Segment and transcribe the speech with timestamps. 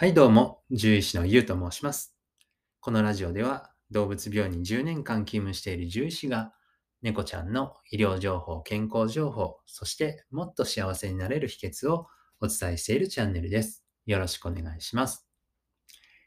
[0.00, 2.14] はい、どうも、獣医師のゆうと申します。
[2.78, 6.52] このラジオでは、動物病院に10年間勤務している獣医師が、
[7.02, 12.06] 猫ちゃんの医療情報、健康情報、そしてもっと幸せになれる秘訣を
[12.40, 13.84] お伝えしているチャンネルです。
[14.06, 15.28] よろしくお願いします。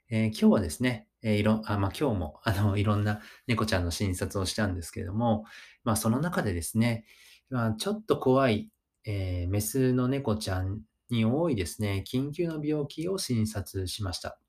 [0.10, 5.46] えー今日はですね、えーいろあまあ、今日もあのいろんな猫ちゃんの診察をしたんですけれども、
[5.86, 7.06] まあ、その中でですね、
[7.50, 8.70] まあ、ちょっと怖い、
[9.06, 10.82] えーメスの猫ちゃん
[11.12, 14.40] に多いですね、緊急の病気を診察しました。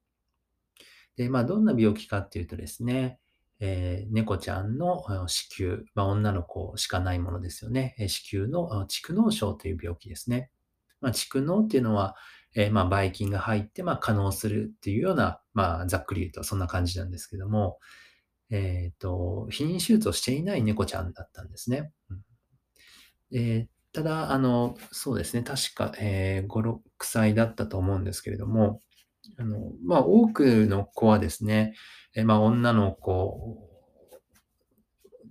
[1.16, 3.18] で、まあ、どんな病気かっていうとですね、
[3.60, 7.94] えー猫ちゃんの子宮、まあ、女の子しかないものですよね。
[8.08, 10.50] 子宮の蓄膿症という病気ですね。
[11.00, 12.16] まあ、蓄膿っていうのは、
[12.54, 17.78] えーまあ、ばい菌が入って、まあ、可能するっていうような、まあ、ざっくり言うとそんな感じなんですけども、
[18.50, 21.92] えっと、避妊手術をしていない猫ちゃんだったんですね。
[22.10, 22.22] うん
[23.34, 28.80] えただ、あの、そうですね、確か、えー5、6歳だったと思うんですけれども、
[29.38, 31.74] あの、まあ、多くの子はですね、
[32.14, 33.68] え、まあ、女の子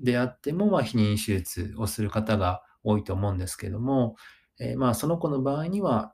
[0.02, 4.16] であっても、まあ、避妊手術をする方が多いと思うんですけども、
[4.60, 6.14] え、まあ、その子の場合には、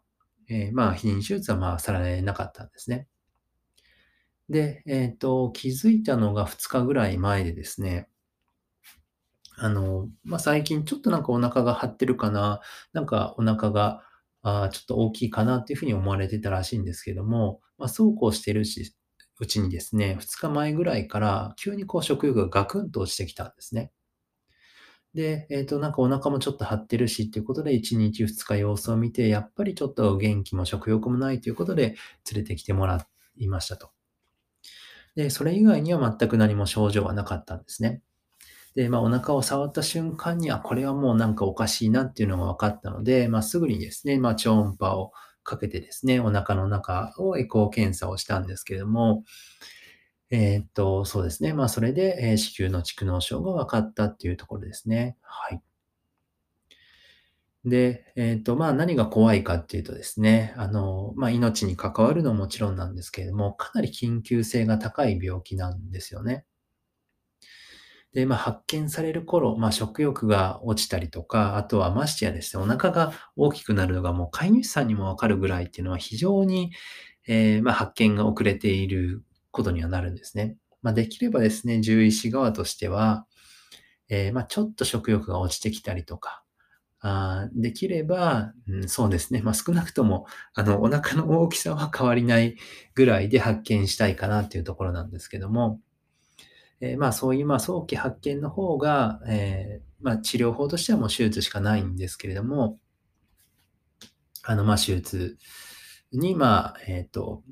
[0.49, 3.07] え、まあ、避妊手術は、まあ、されなかったんですね。
[4.49, 8.09] で、えっと、気づいたのが2日ぐらい前でですね、
[9.57, 12.61] あの、まあ、最近ちょっとなんかお腹が張ってるかな、
[12.93, 14.03] なんかお腹が、
[14.43, 18.95] あちょっと大きいかなっていうふうに思われてたらしいんですけども、まあ、そうこうしてるし
[19.39, 23.91] うちにですね、2日前ぐらいから急にこう食欲がガクンと落ちてきたんですね。
[25.13, 31.95] で、えっと、なんかお腹もちょっと張ってるしっていうことで、1日2日様子を見て、やっぱりちょっと元気も食欲もないということで
[32.31, 33.91] 連れてきてもらいましたと。
[35.15, 38.01] で、それ以外には全く何も症状はなかったんですね。
[38.77, 45.11] で、まあ、お腹を触った瞬間に、あ、これはもうなんかおかしいなっていうのが分かったので、まあ、すぐにですね、まあ、超音波を
[45.43, 49.23] かけてですね、お腹の中をエコー検査をしたんですけれども、
[50.29, 51.53] えーっと、そうですね。
[51.53, 55.17] まあ、それで、えー子宮の蓄膿症が分かったっていうところですね。
[55.21, 55.61] はい。
[57.65, 66.45] で、えーっと、まあ、何が怖いかっていうとですね、あの、まあ、命に関わるのはもちろんなんですけれども、かなり緊急性が高い病気なんですよね。
[68.13, 76.71] で、まあ、発見される頃、まあ、食欲が落ちたりとか、あとはましてやですね、お腹が大きくなるのがもう飼い主さんにもわかるぐらいっていうのは非常に、
[77.27, 80.55] えーまあ、発見が遅れていることにはなるんですね。
[80.81, 83.25] まあ、できればですね、獣医師側としては、
[84.09, 86.43] えーまあ、ちょっと食欲が落ちてきたりとか、
[86.99, 92.55] あできれば、うん、そうですね、まあ、少なくとも、あの、お腹の大きさは変わりない
[92.95, 95.79] ぐらいで発見したいかなっていうところなんですけども、
[96.81, 102.79] えーまあ、そういう、まあ、早期発見の方が、えーまあ、治療法としてはもう手術しかないんですけれども、
[104.43, 105.37] あの、まあ、手術
[106.11, 107.43] に、まあ、えっと、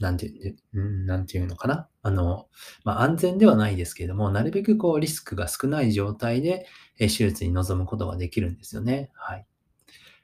[0.00, 1.88] なんていう、うんなんていうのかな。
[2.02, 2.48] あの、
[2.84, 6.66] まあ、安全ではないですけれども、なるべくこう、リスクが少ない状態で、
[6.98, 9.10] 手術に臨むことができるんですよね。
[9.14, 9.46] はい。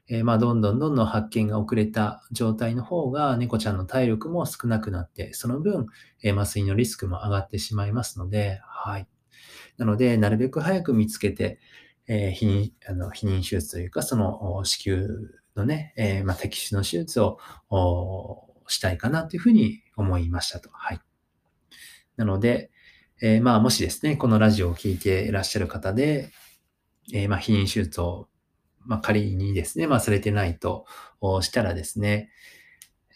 [0.08, 5.86] えーまあ、どんどんどんどん発見が遅れた状態の方が、猫ちゃんの体力も少なくなって、その分、
[6.22, 9.08] えー麻酔のリスクも上がってしまいますので、はい。
[9.78, 11.58] なので、なるべく早く見つけて、
[12.08, 15.08] えー避妊、あの、避妊手術というか、その、お子宮
[15.56, 17.38] のね、えーまあ、摘出の手術を
[17.70, 20.70] おしたいかなというふうに思いましたと。
[20.72, 21.00] はい。
[22.16, 22.70] なので、
[23.22, 26.30] えーまあ、もしですね、このラジオを聞いていらっしゃる方で、
[27.12, 28.28] えーまあ、避妊手術を、
[28.86, 30.86] まあ、仮にですね、まあ、されてないと
[31.42, 32.30] したらですね、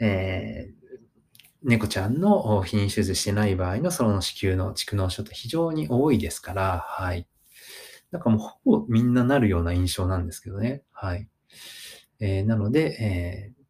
[0.01, 0.81] えー
[1.63, 7.27] 猫ちゃんのお避妊手術してない場合のその子宮の蓄膿症って非常に多いですから、はい。
[8.11, 10.83] なんかもうほぼみんななるような印象なんですけどね。
[10.93, 11.29] はい。
[12.21, 13.65] えーなので、えー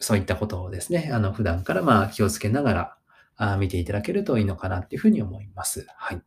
[0.00, 2.96] そういったことをですね、あの、普段からまあ気をつけながら
[3.36, 5.86] あ見ていただけるといいのかなっていうふうに思います。
[5.96, 6.22] はい。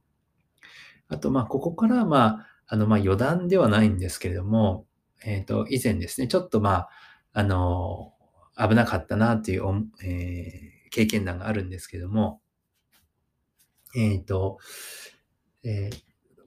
[1.07, 4.85] あと、まあ、ここから、まあ、あの、まあ、余談ではないんですけれども、
[5.23, 6.89] えっと、以前ですね、ちょっと、まあ、
[7.33, 8.13] あの、
[8.57, 12.39] 危なかったなっていうお、えー経験談があるんですけれども、
[13.97, 14.59] えっと、
[15.63, 15.97] えー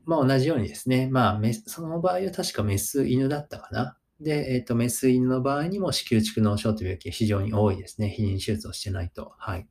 [0.07, 3.99] まあ、同じようにですね、まあ、メスその場合は確かメス犬だったかな。
[4.21, 8.15] で、えっと、メス犬の場合にも子宮蓄膿症という病気が非常に多いですね。
[8.19, 9.35] 避妊手術をしてないと。
[9.39, 9.69] はい。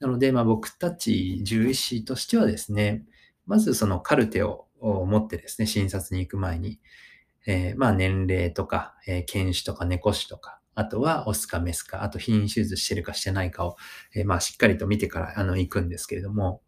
[0.00, 3.04] なので、まあ、僕たち獣医師としてはですね、
[3.44, 6.80] まずそのカルテをを持ってですね、診察に行く前に、
[7.46, 13.76] えーまあ年齢とか、えー犬種とか猫種とか、あとはオスかメスか、あと避妊手術してるかしてないかを、
[14.14, 16.62] えーまあしっかりと見てからあの行くんですけれども、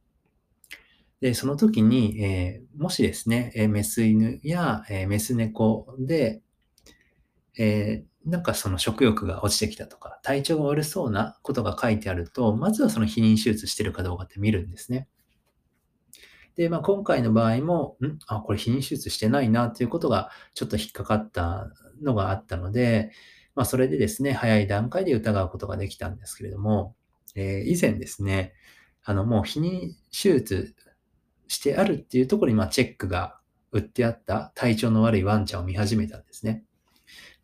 [1.21, 6.43] で、その時に、えーもしですね、えーメス犬や、えーメス猫で、
[7.59, 15.09] えーなんかその食欲が落ちてきたとか、体調が悪そうなことが書いてあると、まずはその避妊手術してるかどうかって見るんですね。
[16.59, 18.19] で、まあ、今回の場合も、ん？
[18.27, 21.71] あ、これ避妊手術してないなということがちょっと引っかかった
[22.03, 23.13] のがあったので、
[23.55, 26.97] まあ、それでですね、早い段階で疑うことができたんですけれども、
[27.37, 28.55] えー以前ですね、
[29.05, 30.75] あの、もう避妊手術
[31.47, 33.39] してあるっていうところに、まあ、チェックが
[33.71, 36.65] 売ってあった体調の悪いワンちゃんを見始めたんですね。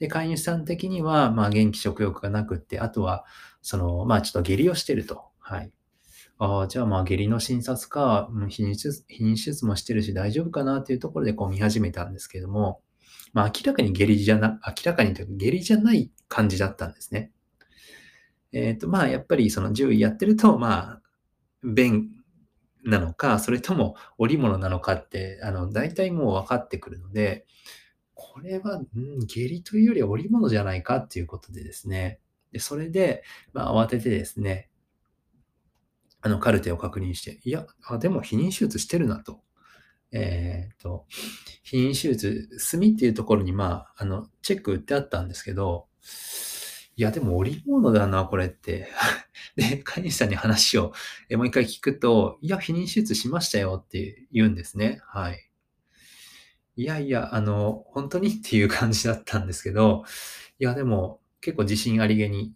[0.01, 3.25] で、飼い主さん的には、まあ、元気食欲がなくって、あとは、
[3.63, 5.27] その、まあ、ちょっと下痢をしてると。
[5.39, 5.71] はい。
[6.39, 12.81] ああ、じゃあまあ下痢の診察か、うん、避妊手術、避妊手術もしてるし大丈夫かなっていうところでこう見始めたんですけども、
[13.33, 17.31] まあ明らかに下痢じゃな、明らかにというか下痢じゃない感じだったんですね。
[18.53, 21.03] えっと、まあやっぱりその獣医やってると、まあ、
[21.65, 22.11] 便
[22.85, 27.47] なのか、それとも織物なのかって、あの、大体もう分かってくるので、
[28.15, 28.87] これは、ん、
[29.27, 32.21] 下痢というより織物じゃないかっていうことでですね、
[32.53, 34.69] で、それで、まあ慌ててですね、
[36.25, 39.43] あの、カルテを確認して、いや、あ、でも避妊手術してるなと。
[40.11, 41.07] えっと、
[41.67, 45.87] 避妊手術、炭っていうところに、まあ、あの、チェック売ってあったんですけど、
[46.97, 48.89] いや、でも織物だな、これって。
[49.57, 50.95] で、飼い主さんに話を
[51.29, 55.01] えもう一回聞くと、いや、避妊手術しましたよって言うんですね。
[55.07, 55.51] はい。
[56.77, 60.05] いやいや、あの、本当にっていう感じだったんですけど、
[60.59, 62.55] いや、でも、結構自信ありげに、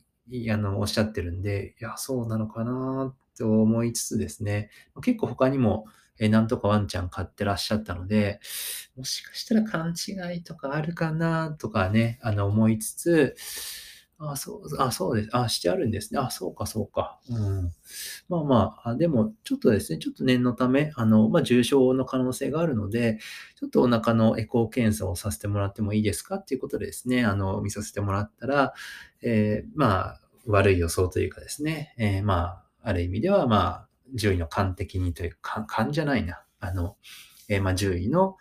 [0.51, 4.71] あの、おっしゃってるんで、いや、そうなのかなと思いつつですね、
[5.03, 5.87] 結構他にも、
[6.21, 8.41] え、なんとかワンちゃん飼ってらっしゃったので、
[8.97, 13.37] もしかしたら勘違いとかあるかなとかね、あの、思いつつ、
[14.21, 15.29] あ、そう、あ、そうです。
[15.33, 16.19] あ、してあるんですね。
[16.19, 17.21] あ、そうかそうか。
[17.31, 17.73] うん。
[18.29, 23.19] まあまあ、あ、でもちょっとですね、ちょっと念のため、あの、ま、重症の可能性があるので、
[23.61, 28.75] ちょっとお腹のエコー検査をさせてもらってもいいですかっていうことでですね、あの、見させてもらったら、
[29.23, 36.43] ええ、まあ、悪い予想というかですね、ええ、まあ、ある意味では、まあ、獣医の勘的にというか、勘じゃないな。
[36.61, 36.97] あの、
[37.49, 38.37] え、まあ、獣医の、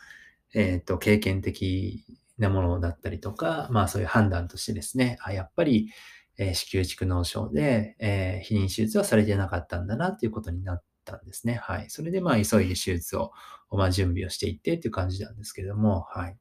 [0.54, 2.04] えっと、経験的
[2.38, 5.90] なものだったりとか、まあ、そういう判断としてですね、あ、やっぱり、
[6.38, 11.56] え、子宮蓄膿症で、え、避妊手術はされてなかったんだなっていうことになったんですね。
[11.56, 11.90] はい。
[11.90, 13.32] それで、まあ、急いで手術を、
[13.72, 16.38] まあ、準備をしていってっていう感じなんですけれども、はい。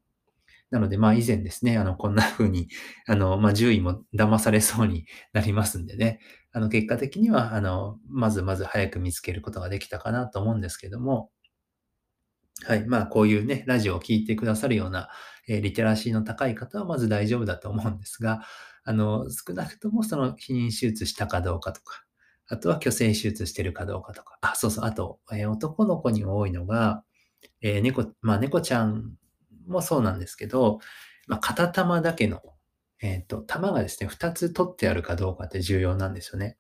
[0.71, 2.69] なので、まあ、以前ですね、あの、こんな風に、
[3.07, 6.21] あの、まあ、獣医も騙されそうになりますんでね、
[6.57, 11.31] あの、結果的には、あの、まずまず早く見つけることができたかなと思うんですけども
[12.65, 12.87] はい。
[12.87, 15.11] まあ、こういうね、ラジオを聞いてくださるような、
[15.47, 18.43] え、リテラシーの高い方はまず大丈夫だと思うんですが、
[18.85, 22.03] あの、少なくともその避妊手術したかどうかとか、
[22.49, 27.05] あとは去勢手術してるかどうかとか、あ、そうそう、あと、え、男の子に多いのが、
[27.63, 29.15] え、猫まあ、猫ちゃん
[29.67, 30.81] もそうなんですけど、
[31.29, 32.41] まあ、片玉だけの、
[33.03, 36.57] えっと、玉がですね、2つ取ってあるかどうかって重要なんですよね。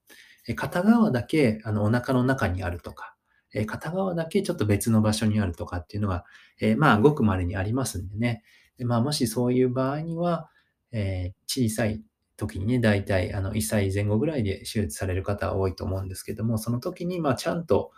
[0.48, 3.16] え、片側だけ、あの、お腹の中にあるとか、
[3.54, 6.24] え、片側だけちょっと別の場所にあるとかっていうのが、
[6.60, 8.42] え、まあ、ごく稀にありますんでね。
[8.78, 10.48] で、まあ、もしそういう場合には、
[10.92, 12.02] え、小さい
[12.36, 17.92] 時にね、だいたいあの、1歳前後ぐらいで手術される方は多いと思うんですけども、その時に、まあ、ちゃんと、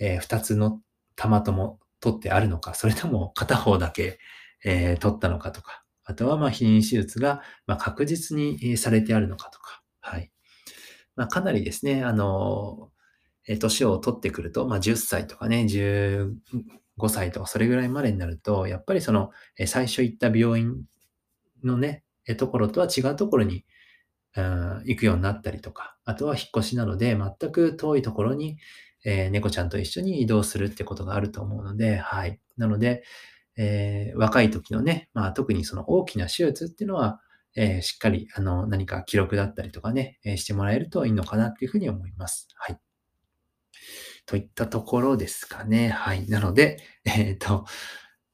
[0.00, 0.80] え、2つの
[1.16, 4.18] 玉とも取ってあるのか、それとも片方だけ、
[4.64, 10.30] え、取ったのかとか、あとは、ま、避妊手術が、ま、確実に、されてあるのかとか、はい。
[11.16, 12.90] ま、かなりですね、あの、
[13.60, 19.30] 年を取ってくると、ま、10歳とかね、15歳とかそれぐらいまでになると、やっぱりその、
[19.66, 20.82] 最初行った病院
[21.64, 22.04] のね、
[22.38, 23.64] ところとは違うところに、
[24.36, 28.58] うん、行くようになったりとか、あとは引っ越しなので、全く遠いところに、
[29.04, 32.40] え、猫ちゃんと一緒に移動するってことがあると思うので、はい。
[32.58, 33.04] なので、
[33.56, 37.20] ええ、若い時のね、まあ、特にその大きな手術っていうのは、
[37.56, 42.48] ええ、しっかりあの、何か記録だったりとかね、え、してもらえるといいのかなっていう風に思います。
[42.56, 42.78] はい。
[44.26, 45.88] といったところですかね。
[45.88, 46.26] はい。
[46.28, 47.64] なので、 えっと、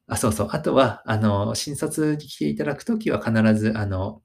[0.08, 0.48] あ、そうそう。
[0.52, 4.22] あとは、あの、診察に来ていただくときは必ず、あの、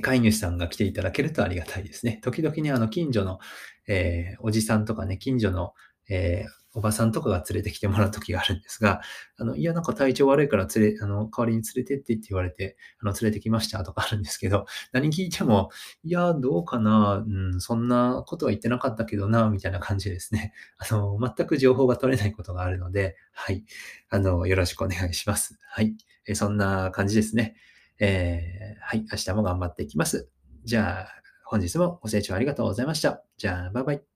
[0.00, 2.18] 飼い主さんが来ていただけるとありがたいですね。
[2.22, 3.38] 時々ね、あの、近所の、
[3.86, 5.74] ええ、おじさんとかね、近所の、
[6.08, 9.02] ええ、おばさんとかが連れてきてもらう時があるんですが、
[9.36, 15.70] あの、いや、なんか体調悪いから連れあの、代わりに連れてってって言われて、あの、連れてきましたとかあるんですけど、 何聞いても、
[16.02, 20.54] いや、どうかな、うん、そんなことは言ってなかったけどな、みたいな感じですね。
[20.78, 23.64] あの、全く情報が取れないことがあるので、はい。
[24.08, 25.58] あの、よろしくお願いします。
[25.68, 25.94] はい。
[26.26, 27.56] え、そんな感じですね。
[27.98, 30.28] ええ、はい、明日も頑張っていきます。
[30.64, 31.08] じゃあ、
[31.44, 33.22] 本日もご清聴ありがとうございました。
[33.36, 34.11] じゃあ、バイバイ。